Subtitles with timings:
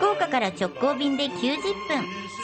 [0.00, 1.60] 福岡から直行便で90分。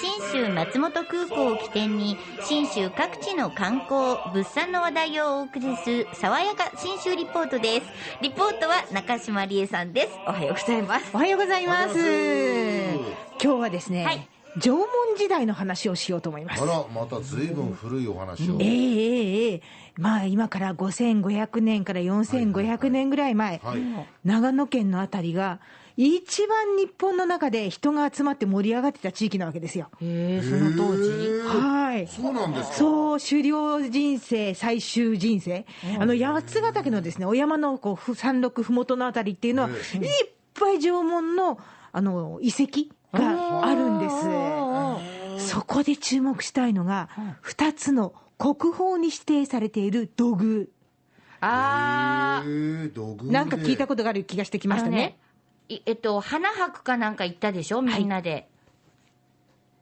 [0.00, 7.86] 信州松本空港を起点に信州各地の観光物産の話題をお送りする爽やか信州リポートです。
[8.20, 10.08] リポートは中島理恵さんです。
[10.26, 11.10] おはようございます。
[11.14, 11.94] おはようございます。
[11.96, 13.04] 今
[13.38, 14.28] 日はですね、はい。
[14.60, 14.86] 縄文
[15.16, 16.62] 時代の話をしようと思います。
[16.62, 18.56] あら、また随分古いお話を。
[18.60, 19.62] ええええええ。
[19.96, 23.80] まあ今から5500年から4500年ぐらい前、はい。
[24.24, 25.60] 長野県のあたりが、
[25.96, 29.90] 一番日本の中で人が集まって盛り上がってた地域なわけですよ。
[30.02, 31.10] へえその当時？
[31.46, 32.08] はい。
[32.08, 32.74] そうなんですか。
[32.76, 35.66] そう、狩猟人生、最終人生。
[36.00, 39.76] あの、八ヶ岳のですね、お山のこうふ山麓ふもとのあたりっていうのは、いっ
[40.54, 41.60] ぱい縄文の、
[41.92, 44.08] あの、遺跡があるんで
[45.38, 45.52] す。
[45.52, 47.08] そこで注目したいのが、
[47.40, 50.70] 二つの国宝に指定されている土偶。
[51.40, 55.18] あへー土偶でなんか聞いたことがある気がしてきましたね。
[55.20, 55.23] い
[55.68, 57.82] えっと花博かなんか行ったでしょ？
[57.82, 58.48] みんなで、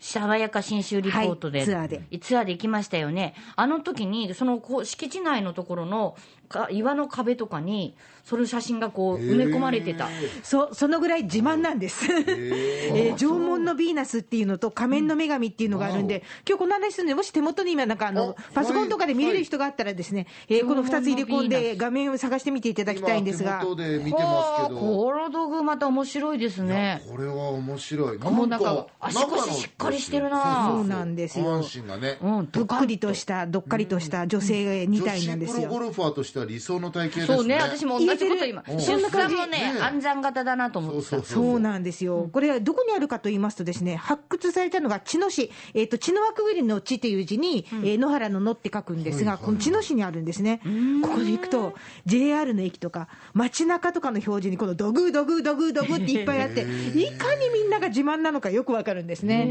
[0.00, 2.18] 爽やか新州リポートで、はいツアーで。
[2.20, 3.34] ツアーで行きましたよね。
[3.56, 6.16] あの時にそのこう敷地内のところの
[6.48, 10.08] か岩の壁とかにその写真がこう埋め込まれてた、
[10.42, 12.06] そそのぐらい自慢なんです。
[12.12, 23.64] えー縄文のヴィーナスっていうのと仮面の女神っていうのがあるんで、今日この話するんで、もし手元に今なんかあの、あパソコンとかで見れる人があったらですね、えーこの2つ入れ込んで画面を探してみていただきたいんですが。
[23.76, 24.76] で見てますけはあど。
[24.76, 27.02] この道具また面白いですね。
[27.10, 28.18] これは面白い。
[28.18, 31.44] もうなんか足腰しっかりしてるなそうなんですよ。
[31.44, 32.18] 下半身がね。
[32.20, 35.68] うんぷっくりとした、どっかりとした女性みたいなんですよ。
[35.68, 37.36] 女子プロゴルファーとしては理想の体型ですね。
[37.36, 38.62] そうね私も同じこと今。
[38.62, 39.34] 出そんな感じ。
[39.36, 41.04] 産もねね安産型だなと思ってた。
[41.08, 42.28] そうそうそうなんですよ。
[42.32, 50.60] これはどこにあるかと言いますとですね、発掘されたのが茅野市、えっ、と、茅野輪くぐりの地という字に、えー野原の野って書くんですが、この茅野市にあるんですね。
[51.02, 51.74] ここで行くと、
[52.06, 56.64] JR の駅とか、街中とかの表示に、この土偶、土偶、土偶、土偶っていっぱいあって、い
[57.12, 59.44] かにみんなが自慢なのかよくわかるんですね。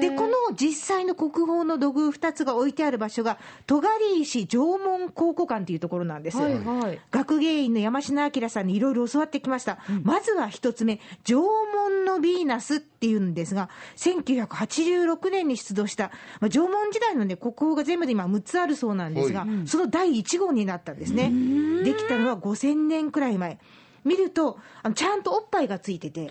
[0.00, 6.38] で、この実際の国宝の土偶2つが置いてある場所が、戸狩石縄文考古館というところなんです。
[6.38, 7.00] はいはい。
[7.10, 16.10] 学芸員の山科明さんにいろいろ教わってきました、まずは一つ目、縄文のヴィーナスっていうんですが、1986年に出土した、
[16.40, 21.32] まあ、縄文時代の、ね、国宝が全部で今、6つあるそうなんですが、その第1号になったんですね、
[21.84, 23.58] できたのは5000年くらい前。
[24.04, 26.30] 見るとあのちゃんとおっぱいがついてて、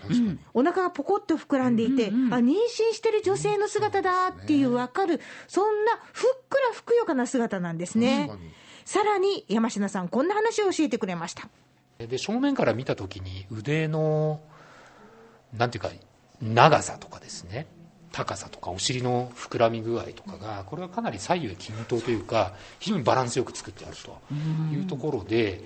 [0.54, 8.30] お腹がポコッと膨らんでいて、あ妊娠してる女性の姿だっていう分かる、そんなふっくらふくよかな姿なんですね。
[8.84, 11.48] さらに山科さん、こんな話を教えてくれました。
[11.98, 14.40] で正面から見たときに腕の
[15.56, 15.90] なんていうか
[16.40, 17.66] 長さとかですね。
[18.12, 24.18] 高さとかお尻の膨らみ具合とかがこれはかなり左右均等というか非常にバランスよく作ってあると
[24.74, 25.62] いうところで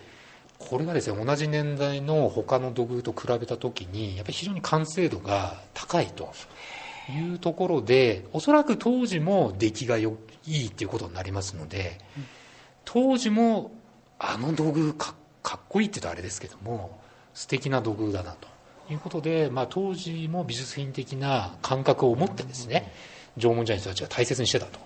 [0.59, 6.33] これがですね同じ年代の他の土偶と比べたときにやっぱり非常に完成度が高いと
[7.11, 10.17] いうところでおそらく当時も出来がよ
[10.47, 11.99] いいっていうことになりますので
[12.85, 13.73] 当時も
[14.19, 16.99] あの土偶かかっこいいって言うとあれですけども
[17.35, 18.49] 素敵な土偶だなと
[18.91, 22.93] いうことで、まあ、当時も美術品的な感覚を持ってですね
[23.37, 24.79] 縄文時代の人たちが大切にしてたと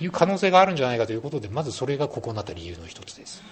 [0.00, 3.42] いう可能性があるんじゃないかということでまずそれがここになった理由の一つです。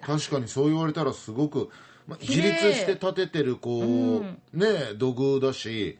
[0.00, 1.70] 確かにそう言われたらすごく、
[2.06, 5.98] まあ、自立して立ててるこう、ね土偶だし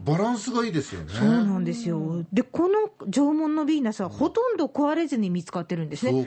[0.00, 1.12] バランスがいいですよね。
[1.12, 2.24] そうなんですよ。
[2.32, 6.24] で、この縄文のヴィーナスはほとんど壊れずに見つかってるんですね。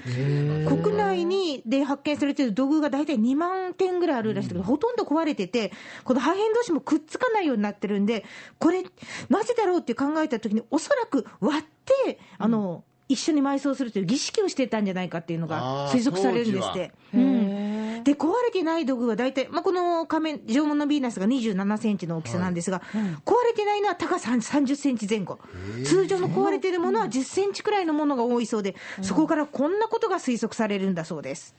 [0.68, 5.72] 国内にで発見されている土偶が大体2万点ぐらいあるらしいけど、ほとんど壊れてて、
[6.03, 8.25] この破片同士もくっつかないようになってるんで、
[8.59, 8.84] これ、
[9.30, 11.63] なぜだろうって考えたときに、おそらく割っ
[12.06, 16.92] て、あの、一緒に埋葬するという儀式をしてたんじゃないかっていうのが推測されるんですって。
[17.14, 18.04] うん。
[18.04, 22.81] で、壊れてない土偶は大体、まあ、この仮面、縄文のヴィーナスが27センチの大きさなんですが、
[23.25, 25.40] 壊れてないのは高さ30センチ前後。
[25.86, 31.56] 通常の壊れてるものは10センチくらいのものが多いそうで、そこからこんなことが推測されるんだそうです。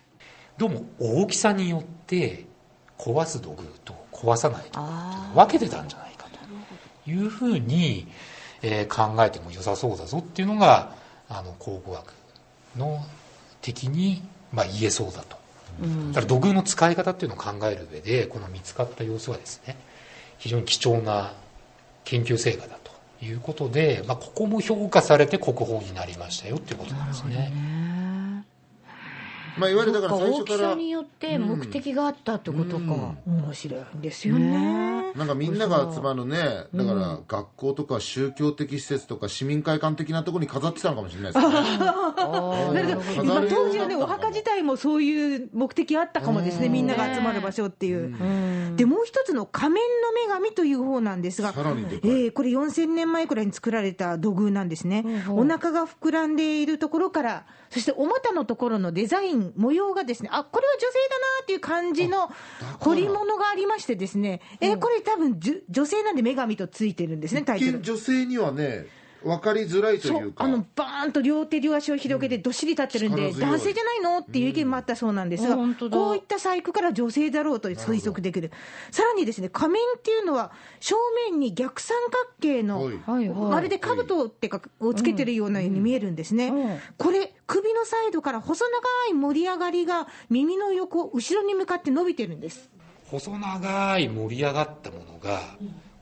[0.58, 2.46] どうも大きさによって
[2.98, 4.86] 壊す土偶と壊さない土偶
[5.34, 6.26] と分けてたんじゃないか
[7.04, 8.06] というふうに、
[8.62, 10.94] えー考えても良さそうだぞっていうのが
[11.32, 12.12] あの考古学
[12.76, 13.04] の
[13.60, 15.36] 的に、まあ、言えそうだと。
[16.08, 19.78] だから土偶の使い方っていうのを考える上でこの見つかった様子はですね
[20.36, 21.32] 非常に貴重な
[22.04, 27.52] 研究成果だということで、まあ、ここも評価されて国宝になりましたよっていうことなんですね。
[29.56, 34.81] まあいわゆるだから最大初からきさによって目的があったってことか、面白いんですよね。
[35.16, 36.38] なんかみんなが集まるね、
[36.74, 41.52] だから学校とか宗教的施設とか市民会館的なところに飾ってたのかもしれないですね。
[41.82, 43.22] なるほど。
[43.22, 48.14] 今当時はね、お墓自体もそういう目的あったかもですね、みんなが集まる場所っていう。
[48.76, 55.04] で、もう一つの仮面の女神という方なんですが、えーこれ4000年前くらいに作られた土偶なんですね。
[55.30, 62.30] お腹が膨らんでいるところから、そしてお股のところのデザイン、模様がですね、あ、これは女性だなっていう感じの
[62.80, 67.80] 彫り物がありましてですね、えーこれ多分じゅ女性なんで女神とついてるんですね、タイ。
[67.80, 68.86] 女性にはね、
[69.24, 70.44] 分かりづらいとそいうか。
[70.44, 73.50] うあのバーンと両手両足を広げてどっしり立ってるんで、力強い。
[73.50, 75.74] 男性じゃないのっていう意見もあったそうなんですが、うん。
[75.76, 78.50] こういった細工から女性だろうと推測できる、
[78.90, 80.50] さらにですね仮面っていうのは、
[80.80, 80.96] 正
[81.30, 83.28] 面に逆三角形の、はい。
[83.28, 86.78] まるで兜ってかをつけてるようなように見えるんですね、うん。
[86.98, 92.70] これ、首のサイドから細長い盛り上がりが耳の横、後ろに向かって伸びてるんです。
[93.12, 95.42] 細長い盛り上がったものが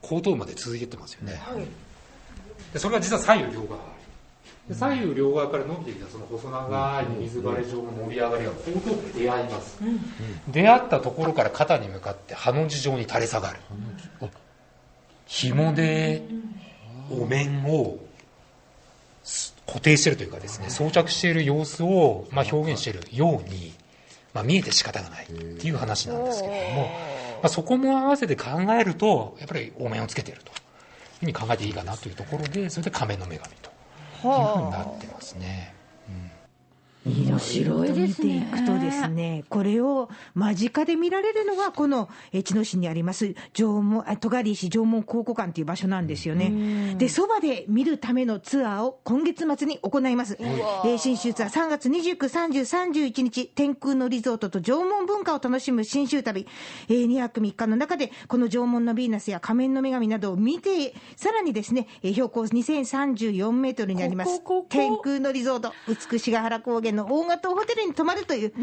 [0.01, 1.39] 後頭部まで続いてってますよね、
[2.71, 3.81] でそれが実は左右両側
[4.69, 9.79] で左右両側から伸びてきたその細長い水バレ状の盛り上がりが後頭部で出会います、
[10.47, 13.59] 出会ったところから肩に向かってハの字状に垂れ下がる。
[15.27, 16.23] 紐で
[17.09, 17.99] お面を
[19.23, 23.73] す固定してるというかですね装着している様子を、まあ、表現しているように、
[24.33, 26.89] まあ、見えて仕方がないっていう話なんですけれども、ま
[27.43, 28.49] あ、そこも合わせて考
[28.79, 30.55] えるとやっぱり応面をつけているという
[31.19, 35.73] ふうに考えていいかなというところでそれで仮面の女神というふうになってますね。
[37.03, 46.95] 面白いですね見ていくとですね、これを間近で見られるのが、このえ茅野市にあります縄文、あ戸狩石縄文考古館という場所なんですよね。
[46.97, 50.37] で、そばで見るためのツアーを今月末に行います。
[50.39, 56.45] えー新州ツアー3月29、30、31日、天空のリゾートと縄文文化を楽しむ新州旅。
[56.87, 65.73] えー2泊3日の中で、この縄文のヴィーナスや仮面の女神などを見て、さらにですね、えー標高2034メートルにあります天空のリゾート、
[66.11, 68.53] 美しが原高原の大型ホテルに泊まるという、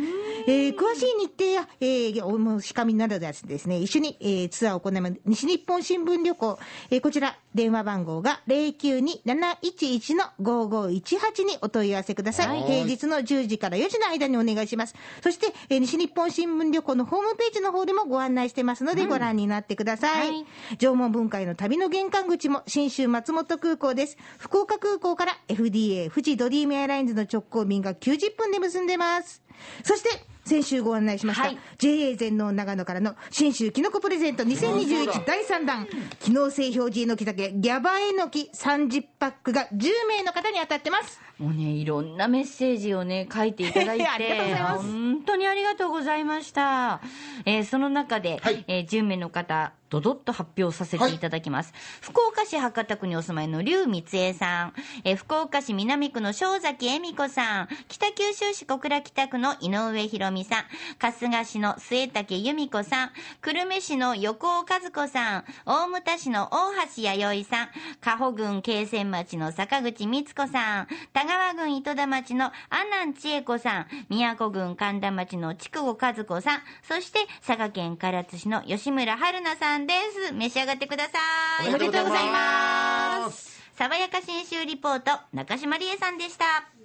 [0.47, 5.15] えー詳しい日程や、えーお申し込みなどでですね、一緒に、えーツアーを行います。
[5.25, 6.59] 西日本新聞旅行、
[6.91, 12.49] えーこちら、電話番号が092-711-5518にお問い合わせください。
[12.49, 14.95] はい平日の10時から4時の間にお願いします。
[15.23, 20.29] そして、えー西日本新聞旅行のホームページの方でもご案内してますので、ご覧になってください。
[20.29, 20.47] はい
[20.79, 24.17] 縄文文化への旅の玄関口も新州松本空港です。
[24.39, 29.43] 福岡空港から FDA 富士ドリームエアラインズの直行便が90分で結んでます。
[29.85, 30.09] そして、
[30.45, 31.59] 先週ご案内しました、はい。
[31.77, 35.87] JA 全農長野からの新州きのこプレゼント2021第3弾、
[36.21, 41.21] 機能性表示えのき酒ギャバえのき30パックが10名の方に当たってます。
[41.39, 44.83] もうね、いろんなメッセージをね、書いていただいて、 ありがとうございます。
[44.83, 47.01] 本当にありがとうございました。
[47.45, 48.65] えーその中で、はい。
[48.67, 51.73] えー10名の方、どどっと発表させていただきます。
[52.03, 54.73] 福岡市博多区にお住まいの劉光恵さん、
[55.05, 60.65] えー福岡市南区の正崎恵美子さん、北九州市小倉北区の井上博美さん、
[60.99, 63.11] 春日市の末竹由美子さん、
[63.43, 67.69] 久留米市の横尾和子さん、大牟田市の大橋弥生さん、
[68.01, 79.95] 加穂郡慶泉町の坂口光子さん、田川郡糸田町の阿南千恵子さん、宮古郡神田町の筑後和子さん、そして佐賀県唐津市の吉村春菜さんで
[80.29, 80.33] す。
[80.33, 81.19] 召し上がってくださ
[81.65, 81.69] い。
[81.69, 86.78] おめでとうございます爽やか新州リポート、中島理恵さんでした。